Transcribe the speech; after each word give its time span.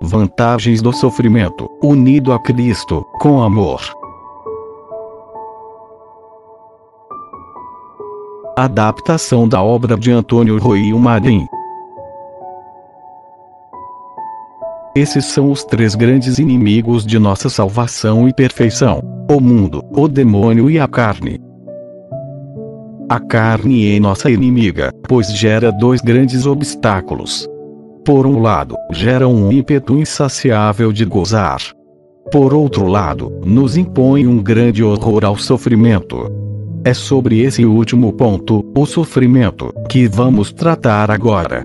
Vantagens 0.00 0.80
do 0.80 0.92
sofrimento, 0.92 1.68
unido 1.82 2.32
a 2.32 2.40
Cristo, 2.40 3.04
com 3.20 3.42
amor. 3.42 3.82
Adaptação 8.56 9.48
da 9.48 9.62
obra 9.62 9.96
de 9.96 10.10
Antônio 10.10 10.58
Rui 10.58 10.94
Marim. 10.94 11.46
Esses 14.98 15.26
são 15.26 15.52
os 15.52 15.62
três 15.62 15.94
grandes 15.94 16.40
inimigos 16.40 17.06
de 17.06 17.20
nossa 17.20 17.48
salvação 17.48 18.28
e 18.28 18.32
perfeição: 18.32 19.00
o 19.30 19.38
mundo, 19.38 19.80
o 19.96 20.08
demônio 20.08 20.68
e 20.68 20.76
a 20.76 20.88
carne. 20.88 21.38
A 23.08 23.20
carne 23.20 23.94
é 23.94 24.00
nossa 24.00 24.28
inimiga, 24.28 24.90
pois 25.08 25.32
gera 25.32 25.70
dois 25.70 26.00
grandes 26.00 26.46
obstáculos. 26.46 27.48
Por 28.04 28.26
um 28.26 28.40
lado, 28.40 28.74
gera 28.90 29.28
um 29.28 29.52
ímpeto 29.52 29.96
insaciável 29.96 30.92
de 30.92 31.04
gozar. 31.04 31.60
Por 32.32 32.52
outro 32.52 32.88
lado, 32.88 33.32
nos 33.46 33.76
impõe 33.76 34.26
um 34.26 34.42
grande 34.42 34.82
horror 34.82 35.24
ao 35.24 35.36
sofrimento. 35.36 36.28
É 36.84 36.92
sobre 36.92 37.38
esse 37.38 37.64
último 37.64 38.12
ponto, 38.12 38.64
o 38.76 38.84
sofrimento, 38.84 39.72
que 39.88 40.08
vamos 40.08 40.52
tratar 40.52 41.08
agora. 41.08 41.64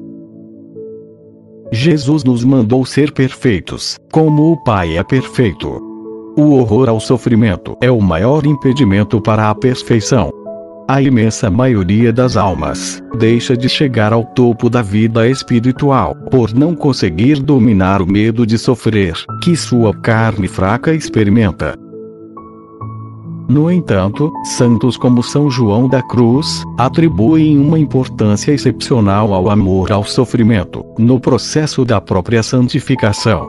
Jesus 1.73 2.23
nos 2.23 2.43
mandou 2.43 2.85
ser 2.85 3.11
perfeitos, 3.11 3.97
como 4.11 4.51
o 4.51 4.63
Pai 4.63 4.95
é 4.95 5.03
perfeito. 5.03 5.81
O 6.37 6.51
horror 6.53 6.87
ao 6.87 6.99
sofrimento 6.99 7.75
é 7.81 7.89
o 7.89 7.99
maior 7.99 8.45
impedimento 8.45 9.19
para 9.19 9.49
a 9.49 9.55
perfeição. 9.55 10.29
A 10.87 11.01
imensa 11.01 11.49
maioria 11.49 12.13
das 12.13 12.37
almas 12.37 13.01
deixa 13.17 13.57
de 13.57 13.67
chegar 13.67 14.13
ao 14.13 14.23
topo 14.23 14.69
da 14.69 14.83
vida 14.83 15.27
espiritual 15.27 16.13
por 16.29 16.53
não 16.53 16.75
conseguir 16.75 17.41
dominar 17.41 18.03
o 18.03 18.05
medo 18.05 18.45
de 18.45 18.59
sofrer 18.59 19.15
que 19.41 19.55
sua 19.55 19.95
carne 19.95 20.47
fraca 20.47 20.93
experimenta. 20.93 21.82
No 23.47 23.69
entanto, 23.69 24.31
santos 24.43 24.95
como 24.95 25.21
São 25.21 25.49
João 25.49 25.89
da 25.89 26.01
Cruz 26.01 26.63
atribuem 26.77 27.57
uma 27.57 27.77
importância 27.77 28.51
excepcional 28.51 29.33
ao 29.33 29.49
amor 29.49 29.91
ao 29.91 30.03
sofrimento, 30.03 30.85
no 30.97 31.19
processo 31.19 31.83
da 31.83 31.99
própria 31.99 32.41
santificação. 32.41 33.45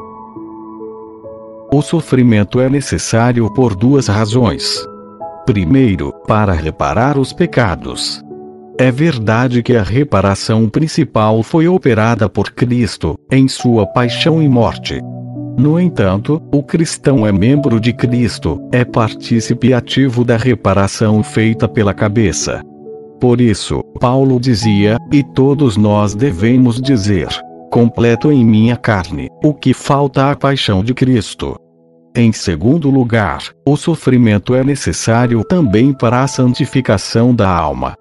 O 1.72 1.80
sofrimento 1.80 2.60
é 2.60 2.68
necessário 2.68 3.48
por 3.52 3.74
duas 3.74 4.08
razões. 4.08 4.84
Primeiro, 5.46 6.12
para 6.26 6.52
reparar 6.52 7.18
os 7.18 7.32
pecados. 7.32 8.22
É 8.78 8.90
verdade 8.90 9.62
que 9.62 9.76
a 9.76 9.82
reparação 9.82 10.68
principal 10.68 11.42
foi 11.42 11.68
operada 11.68 12.28
por 12.28 12.50
Cristo, 12.50 13.16
em 13.30 13.46
sua 13.46 13.86
paixão 13.86 14.42
e 14.42 14.48
morte. 14.48 15.00
No 15.56 15.78
entanto, 15.78 16.42
o 16.52 16.62
cristão 16.62 17.27
é 17.27 17.30
membro 17.30 17.78
de 17.78 17.92
Cristo, 17.92 18.60
é 18.72 18.84
partícipe 18.84 19.72
ativo 19.72 20.24
da 20.24 20.36
reparação 20.36 21.22
feita 21.22 21.69
pela 21.69 21.94
cabeça. 21.94 22.61
Por 23.20 23.41
isso, 23.41 23.80
Paulo 24.00 24.41
dizia, 24.41 24.96
e 25.12 25.22
todos 25.22 25.77
nós 25.77 26.14
devemos 26.14 26.80
dizer: 26.80 27.28
completo 27.70 28.33
em 28.33 28.44
minha 28.44 28.77
carne, 28.77 29.28
o 29.44 29.55
que 29.55 29.72
falta 29.72 30.30
à 30.30 30.36
paixão 30.36 30.83
de 30.83 30.92
Cristo. 30.92 31.56
Em 32.16 32.33
segundo 32.33 32.91
lugar, 32.91 33.42
o 33.66 33.77
sofrimento 33.77 34.55
é 34.55 34.62
necessário 34.64 35.42
também 35.44 35.92
para 35.92 36.22
a 36.22 36.27
santificação 36.28 37.34
da 37.34 37.48
alma 37.48 37.96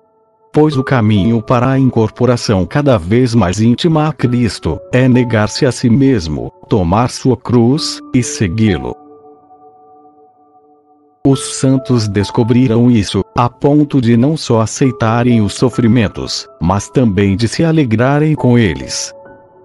pois 0.53 0.77
o 0.77 0.83
caminho 0.83 1.41
para 1.41 1.71
a 1.71 1.79
incorporação 1.79 2.63
cada 2.63 2.97
vez 2.97 3.33
mais 3.33 3.59
íntima 3.59 4.07
a 4.07 4.13
Cristo 4.13 4.79
é 4.91 5.07
negar-se 5.07 5.65
a 5.65 5.71
si 5.71 5.89
mesmo, 5.89 6.51
tomar 6.69 7.09
sua 7.09 7.35
cruz 7.35 7.99
e 8.13 8.21
segui-lo. 8.21 8.95
Os 11.25 11.55
santos 11.55 12.07
descobriram 12.07 12.91
isso, 12.91 13.23
a 13.35 13.49
ponto 13.49 13.99
de 13.99 14.15
não 14.15 14.37
só 14.37 14.61
aceitarem 14.61 15.41
os 15.41 15.53
sofrimentos, 15.53 16.47
mas 16.61 16.89
também 16.89 17.35
de 17.35 17.47
se 17.47 17.63
alegrarem 17.63 18.35
com 18.35 18.59
eles. 18.59 19.11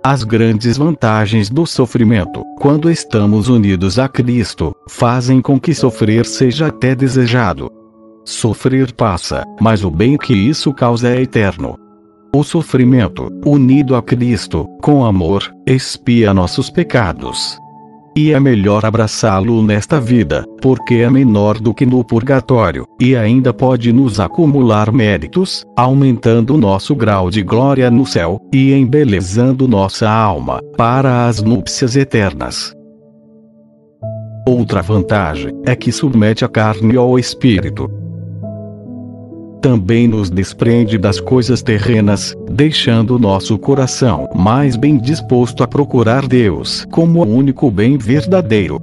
As 0.03 0.23
grandes 0.23 0.79
vantagens 0.79 1.51
do 1.51 1.67
sofrimento, 1.67 2.45
quando 2.61 2.91
estamos 2.91 3.49
unidos 3.49 3.99
a 3.99 4.09
Cristo, 4.09 4.75
fazem 4.89 5.43
com 5.43 5.61
que 5.61 5.75
sofrer 5.75 6.25
seja 6.25 6.69
até 6.69 6.95
desejado. 6.95 7.78
Sofrer 8.29 8.93
passa, 8.93 9.43
mas 9.59 9.83
o 9.83 9.91
bem 9.91 10.19
que 10.19 10.35
isso 10.35 10.71
causa 10.75 11.09
é 11.09 11.23
eterno. 11.23 11.79
O 12.37 12.45
sofrimento, 12.45 13.31
unido 13.43 13.97
a 13.97 14.03
Cristo, 14.03 14.67
com 14.83 15.03
amor, 15.03 15.51
expia 15.67 16.35
nossos 16.35 16.69
pecados. 16.69 17.59
E 18.15 18.31
é 18.31 18.39
melhor 18.39 18.85
abraçá-lo 18.85 19.63
nesta 19.63 19.99
vida, 19.99 20.45
porque 20.61 20.97
é 20.97 21.09
menor 21.09 21.59
do 21.59 21.73
que 21.73 21.87
no 21.87 22.05
purgatório, 22.05 22.85
e 23.01 23.17
ainda 23.17 23.55
pode 23.55 23.95
nos 23.95 24.21
acumular 24.21 24.93
méritos, 24.93 25.65
aumentando 25.75 26.59
nosso 26.59 26.95
grau 26.95 27.31
de 27.31 27.43
glória 27.43 27.91
no 27.91 28.05
céu, 28.05 28.39
e 28.53 28.75
embelezando 28.75 29.67
nossa 29.67 30.07
alma, 30.07 30.61
para 30.77 31.27
as 31.27 31.43
núpcias 31.43 31.97
eternas. 31.97 32.75
Outra 34.47 34.83
vantagem 34.83 35.51
é 35.65 35.75
que 35.75 35.91
submete 35.91 36.45
a 36.45 36.49
carne 36.49 36.95
ao 36.95 37.19
espírito, 37.19 37.91
também 39.61 40.09
nos 40.09 40.31
desprende 40.31 40.99
das 40.99 41.21
coisas 41.21 41.63
terrenas, 41.63 42.35
deixando 42.51 43.19
nosso 43.19 43.59
coração 43.59 44.29
mais 44.35 44.77
bem 44.77 44.99
disposto 44.99 45.63
a 45.63 45.67
procurar 45.67 46.27
Deus 46.27 46.87
como 46.91 47.23
o 47.23 47.29
único 47.29 47.71
bem 47.71 47.97
verdadeiro. 47.99 48.81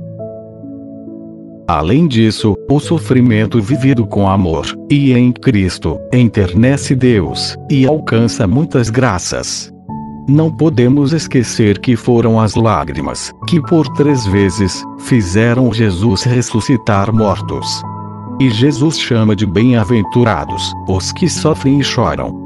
Além 1.67 2.07
disso, 2.07 2.55
o 2.69 2.79
sofrimento 2.79 3.59
vivido 3.59 4.05
com 4.05 4.27
amor 4.27 4.67
e 4.89 5.13
em 5.13 5.31
Cristo 5.31 5.99
enternece 6.13 6.93
Deus 6.93 7.57
e 7.71 7.87
alcança 7.87 8.45
muitas 8.45 8.91
graças. 8.91 9.73
Não 10.27 10.51
podemos 10.51 11.11
esquecer 11.11 11.79
que 11.79 11.95
foram 11.95 12.39
as 12.39 12.53
lágrimas 12.53 13.31
que 13.47 13.59
por 13.61 13.87
três 13.89 14.25
vezes 14.27 14.83
fizeram 14.99 15.73
Jesus 15.73 16.23
ressuscitar 16.23 17.11
mortos. 17.13 17.81
E 18.39 18.49
Jesus 18.49 18.99
chama 18.99 19.35
de 19.35 19.45
bem-aventurados 19.45 20.73
os 20.87 21.11
que 21.13 21.29
sofrem 21.29 21.79
e 21.79 21.83
choram. 21.83 22.43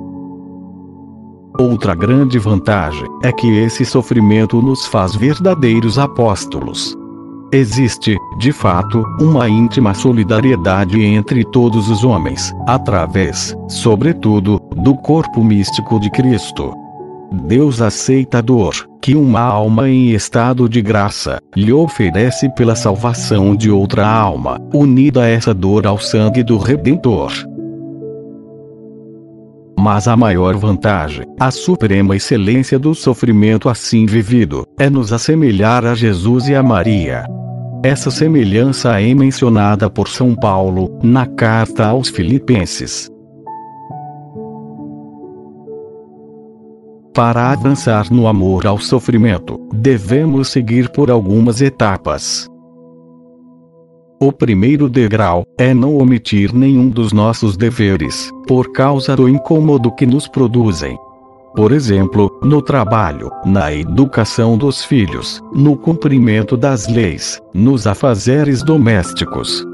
Outra 1.60 1.96
grande 1.96 2.38
vantagem 2.38 3.08
é 3.24 3.32
que 3.32 3.48
esse 3.48 3.84
sofrimento 3.84 4.62
nos 4.62 4.86
faz 4.86 5.16
verdadeiros 5.16 5.98
apóstolos. 5.98 6.96
Existe, 7.52 8.16
de 8.38 8.52
fato, 8.52 9.04
uma 9.20 9.50
íntima 9.50 9.96
solidariedade 9.96 11.02
entre 11.02 11.44
todos 11.44 11.90
os 11.90 12.04
homens, 12.04 12.54
através, 12.68 13.56
sobretudo, 13.68 14.62
do 14.76 14.96
corpo 14.96 15.44
místico 15.44 16.00
de 16.00 16.12
Cristo. 16.12 16.72
Deus 17.32 17.82
aceita 17.82 18.38
a 18.38 18.42
dor 18.42 18.89
que 19.02 19.16
uma 19.16 19.42
alma 19.42 19.90
em 19.90 20.12
estado 20.12 20.68
de 20.68 20.82
graça 20.82 21.40
lhe 21.56 21.72
oferece 21.72 22.50
pela 22.50 22.76
salvação 22.76 23.56
de 23.56 23.72
outra 23.72 24.08
alma, 24.08 24.60
unida 24.74 25.28
essa 25.28 25.54
dor 25.54 25.88
ao 25.88 25.98
sangue 25.98 26.44
do 26.44 26.58
Redentor. 26.58 27.32
Mas 29.80 30.10
a 30.10 30.18
maior 30.18 30.58
vantagem, 30.58 31.26
a 31.40 31.52
suprema 31.52 32.16
excelência 32.16 32.78
do 32.78 32.94
sofrimento 32.94 33.70
assim 33.70 34.06
vivido, 34.06 34.66
é 34.78 34.90
nos 34.90 35.14
assemelhar 35.14 35.86
a 35.86 35.96
Jesus 35.96 36.50
e 36.50 36.56
a 36.56 36.62
Maria. 36.62 37.26
Essa 37.82 38.12
semelhança 38.12 39.00
é 39.00 39.14
mencionada 39.14 39.90
por 39.90 40.10
São 40.10 40.36
Paulo, 40.36 41.00
na 41.02 41.26
carta 41.26 41.86
aos 41.86 42.10
Filipenses. 42.10 43.10
Para 47.14 47.52
avançar 47.52 48.12
no 48.12 48.28
amor 48.28 48.68
ao 48.68 48.78
sofrimento, 48.78 49.60
devemos 49.74 50.50
seguir 50.50 50.90
por 50.90 51.10
algumas 51.10 51.60
etapas. 51.60 52.48
O 54.22 54.32
primeiro 54.32 54.88
degrau 54.88 55.44
é 55.58 55.74
não 55.74 55.98
omitir 55.98 56.54
nenhum 56.54 56.90
dos 56.90 57.12
nossos 57.12 57.58
deveres, 57.58 58.30
por 58.48 58.72
causa 58.72 59.16
do 59.16 59.28
incômodo 59.28 59.92
que 59.96 60.06
nos 60.06 60.28
produzem. 60.28 60.98
Por 61.56 61.72
exemplo, 61.72 62.40
no 62.44 62.62
trabalho, 62.62 63.32
na 63.44 63.74
educação 63.74 64.58
dos 64.58 64.84
filhos, 64.84 65.42
no 65.52 65.76
cumprimento 65.76 66.56
das 66.56 66.88
leis, 66.88 67.42
nos 67.54 67.88
afazeres 67.88 68.62
domésticos. 68.62 69.66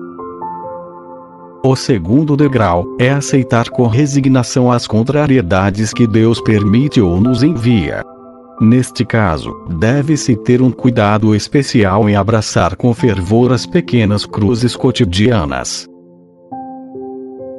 O 1.68 1.76
segundo 1.76 2.38
degrau 2.38 2.86
é 3.00 3.10
aceitar 3.10 3.70
com 3.70 3.88
resignação 3.88 4.72
as 4.72 4.86
contrariedades 4.86 5.92
que 5.92 6.06
Deus 6.06 6.40
permite 6.40 7.02
ou 7.02 7.20
nos 7.20 7.42
envia. 7.42 8.04
Neste 8.62 9.04
caso, 9.04 9.52
deve-se 9.80 10.36
ter 10.36 10.62
um 10.62 10.70
cuidado 10.70 11.34
especial 11.34 12.08
em 12.08 12.16
abraçar 12.16 12.76
com 12.76 12.94
fervor 12.94 13.52
as 13.52 13.66
pequenas 13.66 14.28
cruzes 14.28 14.76
cotidianas, 14.76 15.88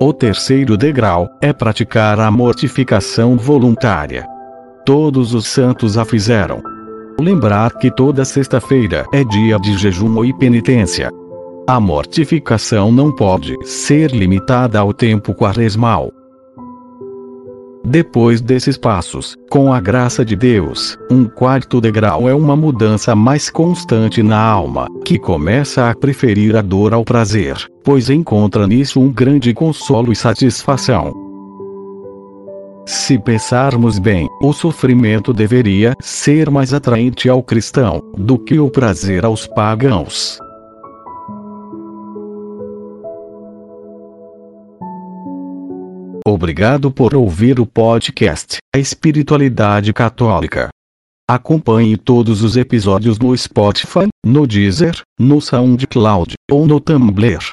O 0.00 0.12
terceiro 0.12 0.76
degrau 0.76 1.29
é 1.43 1.53
praticar 1.53 2.20
a 2.20 2.31
mortificação 2.31 3.37
voluntária. 3.37 4.25
Todos 4.85 5.35
os 5.35 5.49
santos 5.49 5.99
a 5.99 6.05
fizeram. 6.05 6.62
Lembrar 7.20 7.73
que 7.73 7.91
toda 7.91 8.25
sexta-feira 8.25 9.05
é 9.12 9.25
dia 9.25 9.58
de 9.58 9.76
jejum 9.76 10.25
e 10.25 10.32
penitência. 10.32 11.11
A 11.69 11.81
mortificação 11.81 12.93
não 12.93 13.11
pode 13.11 13.57
ser 13.67 14.13
limitada 14.13 14.79
ao 14.79 14.95
tempo 14.95 15.35
quaresmal. 15.35 16.13
Depois 17.85 18.41
desses 18.41 18.79
passos, 18.79 19.37
com 19.51 19.73
a 19.73 19.81
graça 19.81 20.25
de 20.25 20.37
Deus, 20.37 20.97
um 21.11 21.25
quarto 21.25 21.81
degrau 21.81 22.29
é 22.29 22.35
uma 22.35 22.55
mudança 22.55 23.17
mais 23.17 23.51
constante 23.51 24.23
na 24.23 24.41
alma, 24.41 24.87
que 25.05 25.19
começa 25.19 25.91
a 25.91 25.95
preferir 25.95 26.55
a 26.55 26.63
dor 26.63 26.95
ao 26.95 27.05
prazer, 27.05 27.57
pois 27.83 28.11
encontra 28.11 28.65
nisso 28.69 29.01
um 29.01 29.13
grande 29.13 29.53
consolo 29.53 30.13
e 30.13 30.17
satisfação. 30.17 31.13
Se 32.87 33.19
pensarmos 33.19 33.99
bem, 33.99 34.29
o 34.41 34.53
sofrimento 34.53 35.33
deveria 35.33 35.95
ser 36.01 36.49
mais 36.49 36.73
atraente 36.73 37.29
ao 37.29 37.43
cristão 37.43 38.01
do 38.17 38.39
que 38.39 38.61
o 38.61 38.71
prazer 38.71 39.25
aos 39.25 39.49
pagãos. 39.49 40.39
Obrigado 46.28 46.90
por 46.90 47.14
ouvir 47.14 47.61
o 47.61 47.64
podcast 47.64 48.56
A 48.75 48.81
Espiritualidade 48.81 49.93
Católica. 49.93 50.70
Acompanhe 51.31 51.96
todos 51.96 52.43
os 52.43 52.56
episódios 52.56 53.17
no 53.17 53.37
Spotify, 53.37 54.08
no 54.26 54.44
Deezer, 54.44 55.00
no 55.20 55.40
SoundCloud 55.40 56.34
ou 56.50 56.67
no 56.67 56.81
Tumblr. 56.81 57.52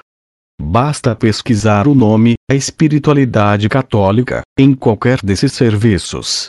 Basta 0.59 1.15
pesquisar 1.15 1.87
o 1.87 1.93
nome 1.93 2.33
A 2.49 2.55
Espiritualidade 2.55 3.69
Católica 3.69 4.41
em 4.57 4.73
qualquer 4.73 5.19
desses 5.23 5.53
serviços. 5.53 6.47